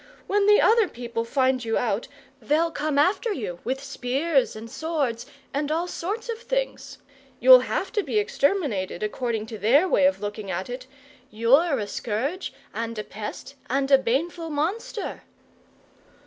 When 0.25 0.47
the 0.47 0.59
other 0.59 0.87
people 0.87 1.23
find 1.23 1.63
you 1.63 1.77
out, 1.77 2.07
they'll 2.41 2.71
come 2.71 2.97
after 2.97 3.31
you 3.31 3.59
with 3.63 3.83
spears 3.83 4.55
and 4.55 4.67
swords 4.67 5.27
and 5.53 5.71
all 5.71 5.85
sorts 5.87 6.27
of 6.27 6.39
things. 6.39 6.97
You'll 7.39 7.59
have 7.59 7.91
to 7.91 8.01
be 8.01 8.17
exterminated, 8.17 9.03
according 9.03 9.45
to 9.45 9.59
their 9.59 9.87
way 9.87 10.07
of 10.07 10.19
looking 10.19 10.49
at 10.49 10.71
it! 10.71 10.87
You're 11.29 11.77
a 11.77 11.85
scourge, 11.85 12.51
and 12.73 12.97
a 12.97 13.03
pest, 13.03 13.53
and 13.69 13.91
a 13.91 13.99
baneful 13.99 14.49
monster!" 14.49 15.21